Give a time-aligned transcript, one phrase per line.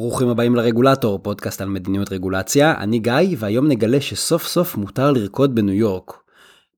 [0.00, 2.74] ברוכים הבאים לרגולטור, פודקאסט על מדיניות רגולציה.
[2.78, 6.12] אני גיא, והיום נגלה שסוף סוף מותר לרקוד בניו יורק.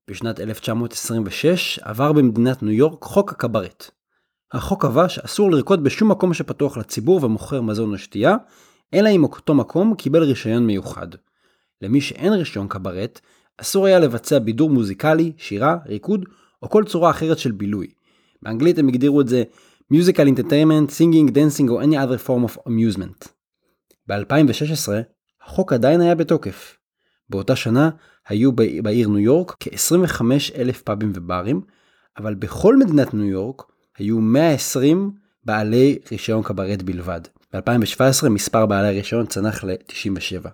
[0.09, 3.91] בשנת 1926 עבר במדינת ניו יורק חוק הקברט.
[4.53, 8.35] החוק קבע שאסור לרקוד בשום מקום שפתוח לציבור ומוכר מזון או שתייה,
[8.93, 11.07] אלא אם אותו מקום קיבל רישיון מיוחד.
[11.81, 13.19] למי שאין רישיון קברט,
[13.57, 16.25] אסור היה לבצע בידור מוזיקלי, שירה, ריקוד
[16.63, 17.87] או כל צורה אחרת של בילוי.
[18.41, 19.43] באנגלית הם הגדירו את זה
[19.91, 23.27] musical entertainment, singing, dancing או any other form of amusement.
[24.07, 24.91] ב-2016
[25.45, 26.77] החוק עדיין היה בתוקף.
[27.29, 27.89] באותה שנה
[28.27, 28.51] היו
[28.83, 30.21] בעיר ניו יורק כ-25
[30.55, 31.61] אלף פאבים וברים,
[32.17, 33.61] אבל בכל מדינת ניו יורק
[33.97, 35.11] היו 120
[35.43, 37.21] בעלי רישיון קברט בלבד.
[37.53, 40.47] ב-2017 מספר בעלי הרישיון צנח ל-97.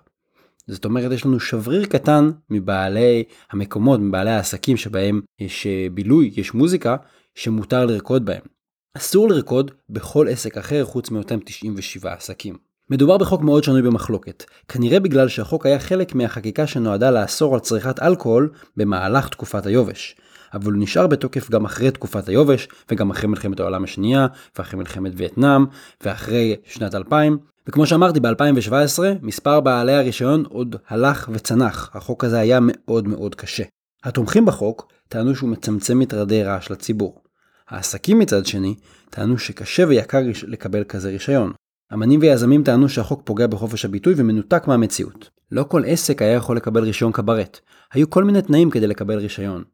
[0.66, 6.54] זאת אומרת יש לנו שבריר קטן מבעלי המקומות, מבעלי העסקים שבהם יש אה, בילוי, יש
[6.54, 6.96] מוזיקה,
[7.34, 8.57] שמותר לרקוד בהם.
[8.98, 12.56] אסור לרקוד בכל עסק אחר חוץ מאותם 97 עסקים.
[12.90, 18.02] מדובר בחוק מאוד שנוי במחלוקת, כנראה בגלל שהחוק היה חלק מהחקיקה שנועדה לאסור על צריכת
[18.02, 20.16] אלכוהול במהלך תקופת היובש.
[20.54, 24.26] אבל הוא נשאר בתוקף גם אחרי תקופת היובש, וגם אחרי מלחמת העולם השנייה,
[24.58, 25.64] ואחרי מלחמת וייטנאם,
[26.04, 27.38] ואחרי שנת 2000.
[27.68, 33.64] וכמו שאמרתי, ב-2017 מספר בעלי הרישיון עוד הלך וצנח, החוק הזה היה מאוד מאוד קשה.
[34.04, 37.27] התומכים בחוק טענו שהוא מצמצם מטרדי רעש לציבור.
[37.68, 38.74] העסקים מצד שני
[39.10, 41.52] טענו שקשה ויקר לקבל כזה רישיון.
[41.94, 45.30] אמנים ויזמים טענו שהחוק פוגע בחופש הביטוי ומנותק מהמציאות.
[45.52, 47.60] לא כל עסק היה יכול לקבל רישיון קברט.
[47.92, 49.64] היו כל מיני תנאים כדי לקבל רישיון.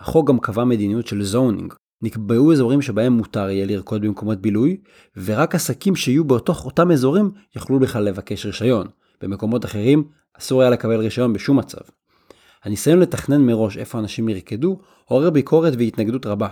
[0.00, 1.74] החוק גם קבע מדיניות של זונינג.
[2.02, 4.76] נקבעו אזורים שבהם מותר יהיה לרקוד במקומות בילוי,
[5.24, 8.86] ורק עסקים שיהיו בתוך אותם אזורים יכלו בכלל לבקש רישיון.
[9.20, 10.04] במקומות אחרים
[10.38, 11.80] אסור היה לקבל רישיון בשום מצב.
[12.64, 16.48] הניסיון לתכנן מראש איפה אנשים ירקדו עורר ביקורת והתנגדות רבה.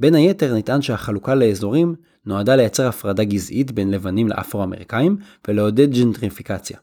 [0.00, 1.94] בין היתר נטען שהחלוקה לאזורים
[2.26, 5.16] נועדה לייצר הפרדה גזעית בין לבנים לאפרו-אמריקאים
[5.48, 6.78] ולעודד ג'נטריפיקציה.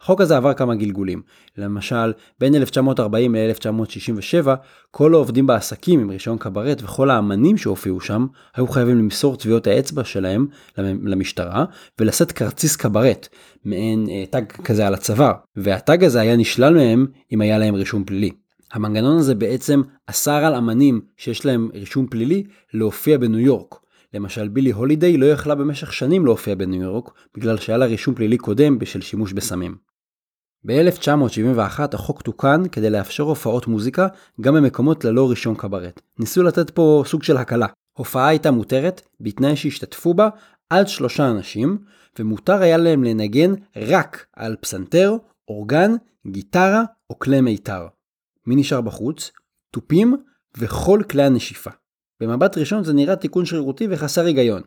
[0.00, 1.22] החוק הזה עבר כמה גלגולים,
[1.56, 4.48] למשל בין 1940 ל-1967
[4.90, 8.26] כל העובדים בעסקים עם רישיון קברט וכל האמנים שהופיעו שם
[8.56, 10.46] היו חייבים למסור טביעות האצבע שלהם
[10.78, 11.64] למשטרה
[12.00, 13.28] ולשאת כרטיס קברט,
[13.64, 18.04] מעין אה, תג כזה על הצוואר, והתג הזה היה נשלל מהם אם היה להם רישום
[18.04, 18.30] פלילי.
[18.72, 22.44] המנגנון הזה בעצם אסר על אמנים שיש להם רישום פלילי
[22.74, 23.74] להופיע בניו יורק.
[24.14, 28.36] למשל בילי הולידיי לא יכלה במשך שנים להופיע בניו יורק בגלל שהיה לה רישום פלילי
[28.36, 29.87] קודם בשל שימוש בסמים.
[30.66, 34.08] ב-1971 החוק תוקן כדי לאפשר הופעות מוזיקה
[34.40, 36.00] גם במקומות ללא רישיון קברט.
[36.18, 37.66] ניסו לתת פה סוג של הקלה.
[37.92, 40.28] הופעה הייתה מותרת בתנאי שהשתתפו בה
[40.70, 41.78] עד שלושה אנשים,
[42.18, 45.16] ומותר היה להם לנגן רק על פסנתר,
[45.48, 45.94] אורגן,
[46.26, 47.86] גיטרה או כלי מיתר.
[48.46, 49.30] מי נשאר בחוץ?
[49.72, 50.16] תופים
[50.58, 51.70] וכל כלי הנשיפה.
[52.20, 54.62] במבט ראשון זה נראה תיקון שרירותי וחסר היגיון.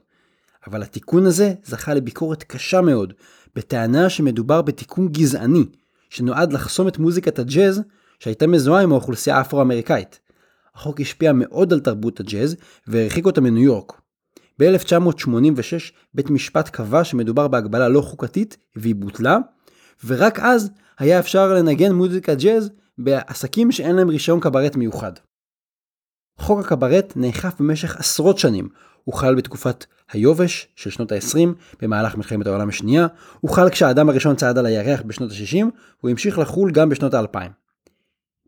[0.68, 3.14] אבל התיקון הזה זכה לביקורת קשה מאוד,
[3.56, 5.66] בטענה שמדובר בתיקון גזעני,
[6.12, 7.82] שנועד לחסום את מוזיקת הג'אז
[8.20, 10.20] שהייתה מזוהה עם האוכלוסייה האפרו-אמריקאית.
[10.76, 12.56] החוק השפיע מאוד על תרבות הג'אז
[12.88, 14.02] והרחיק אותה מניו יורק.
[14.60, 19.38] ב-1986 בית משפט קבע שמדובר בהגבלה לא חוקתית והיא בוטלה,
[20.06, 25.14] ורק אז היה אפשר לנגן מוזיקת ג'אז בעסקים שאין להם רישיון קברט מיוחד.
[26.40, 28.70] חוק הקברט נאכף במשך עשרות שנים,
[29.04, 31.48] הוא חל בתקופת היובש של שנות ה-20
[31.82, 33.08] במהלך מלחמת העולם השנייה,
[33.40, 35.66] הוא חל כשהאדם הראשון צעד על הירח בשנות ה-60,
[36.02, 37.50] הוא המשיך לחול גם בשנות ה-2000.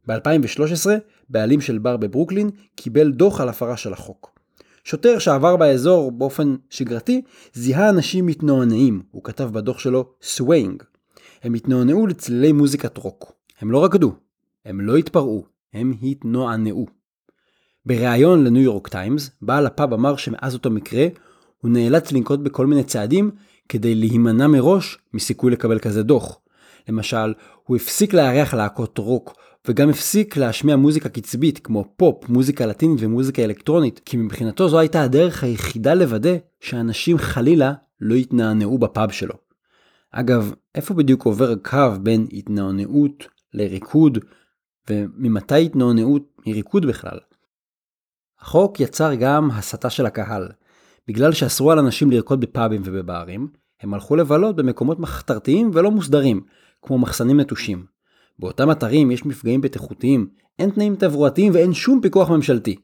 [0.08, 0.90] ב-2013,
[1.30, 4.40] בעלים של בר בברוקלין קיבל דוח על הפרה של החוק.
[4.84, 7.22] שוטר שעבר באזור באופן שגרתי,
[7.54, 10.84] זיהה אנשים מתנענעים, הוא כתב בדוח שלו swaying.
[11.44, 13.34] הם התנענעו לצלילי מוזיקת רוק.
[13.60, 14.14] הם לא רקדו,
[14.66, 17.03] הם לא התפרעו, הם התנענעו.
[17.86, 21.08] בריאיון לניו יורק טיימס, בעל הפאב אמר שמאז אותו מקרה,
[21.58, 23.32] הוא נאלץ לנקוט בכל מיני צעדים
[23.70, 26.40] כדי להימנע מראש מסיכוי לקבל כזה דוח.
[26.90, 27.34] למשל,
[27.64, 29.36] הוא הפסיק לארח להקות רוק,
[29.68, 35.02] וגם הפסיק להשמיע מוזיקה קצבית כמו פופ, מוזיקה לטינית ומוזיקה אלקטרונית, כי מבחינתו זו הייתה
[35.02, 39.36] הדרך היחידה לוודא שאנשים חלילה לא יתנענעו בפאב שלו.
[40.12, 44.18] אגב, איפה בדיוק עובר הקו בין התנענעות לריקוד,
[44.90, 47.18] וממתי התנענעות מריקוד בכלל?
[48.44, 50.48] החוק יצר גם הסתה של הקהל.
[51.08, 53.48] בגלל שאסרו על אנשים לרקוד בפאבים ובברים,
[53.82, 56.42] הם הלכו לבלות במקומות מחתרתיים ולא מוסדרים,
[56.82, 57.86] כמו מחסנים נטושים.
[58.40, 60.28] באותם אתרים יש מפגעים בטיחותיים,
[60.60, 62.76] אין תנאים תברואתיים ואין שום פיקוח ממשלתי.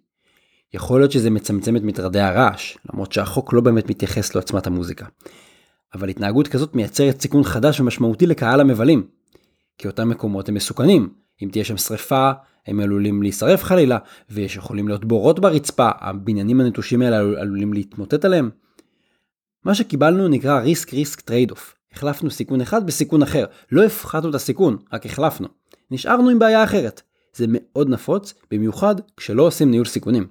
[0.74, 5.06] יכול להיות שזה מצמצם את מטרדי הרעש, למרות שהחוק לא באמת מתייחס לעוצמת המוזיקה.
[5.94, 9.08] אבל התנהגות כזאת מייצרת סיכון חדש ומשמעותי לקהל המבלים.
[9.78, 11.10] כי אותם מקומות הם מסוכנים,
[11.42, 12.32] אם תהיה שם שריפה,
[12.68, 13.98] הם עלולים להישרף חלילה,
[14.30, 18.50] ויש יכולים להיות בורות ברצפה, הבניינים הנטושים האלה עלולים להתמוטט עליהם.
[19.66, 21.76] מה שקיבלנו נקרא risk trade-off.
[21.94, 23.46] החלפנו סיכון אחד בסיכון אחר.
[23.72, 25.48] לא הפחתנו את הסיכון, רק החלפנו.
[25.92, 27.02] נשארנו עם בעיה אחרת.
[27.34, 30.28] זה מאוד נפוץ, במיוחד כשלא עושים ניהול סיכונים.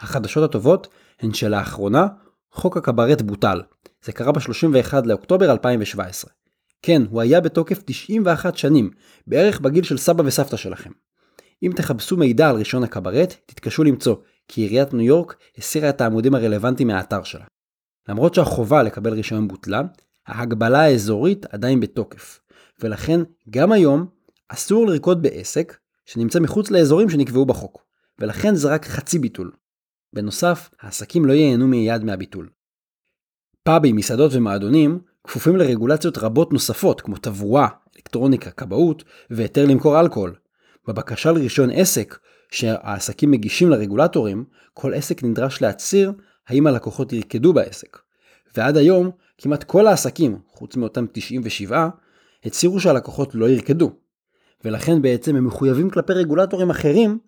[0.00, 0.88] החדשות הטובות
[1.20, 2.06] הן שלאחרונה
[2.52, 3.62] חוק הקברט בוטל.
[4.02, 6.37] זה קרה ב-31 לאוקטובר 2017.
[6.88, 8.90] כן, הוא היה בתוקף 91 שנים,
[9.26, 10.90] בערך בגיל של סבא וסבתא שלכם.
[11.62, 14.16] אם תחפשו מידע על רישיון הקברט, תתקשו למצוא,
[14.48, 17.44] כי עיריית ניו יורק הסירה את העמודים הרלוונטיים מהאתר שלה.
[18.08, 19.82] למרות שהחובה לקבל רישיון בוטלה,
[20.26, 22.40] ההגבלה האזורית עדיין בתוקף,
[22.80, 23.20] ולכן
[23.50, 24.06] גם היום
[24.48, 27.84] אסור לרקוד בעסק שנמצא מחוץ לאזורים שנקבעו בחוק,
[28.18, 29.52] ולכן זה רק חצי ביטול.
[30.14, 32.48] בנוסף, העסקים לא ייהנו מיד מהביטול.
[33.62, 34.98] פאבים, מסעדות ומועדונים
[35.28, 40.34] כפופים לרגולציות רבות נוספות כמו תברואה, אלקטרוניקה, כבאות והיתר למכור אלכוהול.
[40.86, 42.18] בבקשה לרישיון עסק
[42.50, 44.44] שהעסקים מגישים לרגולטורים,
[44.74, 46.12] כל עסק נדרש להצהיר
[46.48, 47.98] האם הלקוחות ירקדו בעסק.
[48.56, 51.88] ועד היום, כמעט כל העסקים, חוץ מאותם 97,
[52.44, 53.92] הצהירו שהלקוחות לא ירקדו.
[54.64, 57.18] ולכן בעצם הם מחויבים כלפי רגולטורים אחרים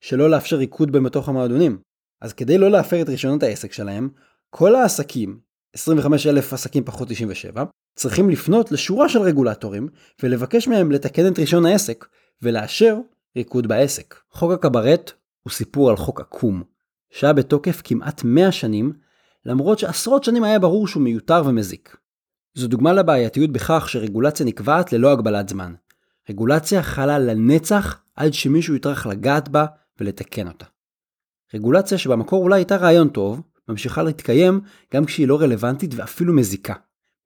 [0.00, 1.78] שלא לאפשר ריקוד בתוך המועדונים.
[2.20, 4.08] אז כדי לא להפר את רישיונות העסק שלהם,
[4.50, 5.45] כל העסקים,
[5.76, 7.64] 25,000 עסקים פחות 97,
[7.96, 9.88] צריכים לפנות לשורה של רגולטורים
[10.22, 12.06] ולבקש מהם לתקן את רישיון העסק
[12.42, 12.96] ולאשר
[13.36, 14.14] ריקוד בעסק.
[14.30, 15.12] חוק הקברט
[15.42, 16.62] הוא סיפור על חוק עקום,
[17.10, 18.92] שהיה בתוקף כמעט 100 שנים,
[19.46, 21.96] למרות שעשרות שנים היה ברור שהוא מיותר ומזיק.
[22.54, 25.74] זו דוגמה לבעייתיות בכך שרגולציה נקבעת ללא הגבלת זמן.
[26.30, 29.66] רגולציה חלה לנצח עד שמישהו יטרח לגעת בה
[30.00, 30.66] ולתקן אותה.
[31.54, 34.60] רגולציה שבמקור אולי הייתה רעיון טוב, ממשיכה להתקיים
[34.94, 36.74] גם כשהיא לא רלוונטית ואפילו מזיקה.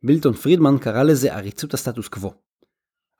[0.03, 2.33] מילטון פרידמן קרא לזה עריצות הסטטוס קוו.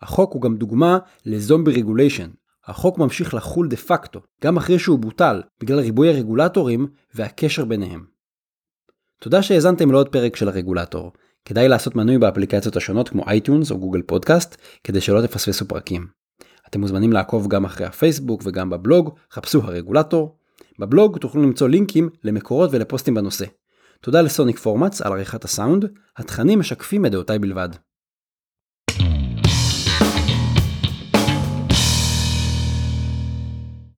[0.03, 2.31] החוק הוא גם דוגמה ל zombie regulation.
[2.67, 8.05] החוק ממשיך לחול דה פקטו, גם אחרי שהוא בוטל, בגלל ריבוי הרגולטורים והקשר ביניהם.
[9.21, 11.13] תודה שהאזנתם לעוד פרק של הרגולטור.
[11.45, 16.07] כדאי לעשות מנוי באפליקציות השונות כמו iTunes או Google Podcasts, כדי שלא תפספסו פרקים.
[16.69, 20.40] אתם מוזמנים לעקוב גם אחרי הפייסבוק וגם בבלוג, חפשו הרגולטור.
[20.81, 23.45] בבלוג תוכלו למצוא לינקים למקורות ולפוסטים בנושא.
[24.01, 25.85] תודה לסוניק פורמאץ על עריכת הסאונד,
[26.17, 27.69] התכנים משקפים את דעותיי בלבד.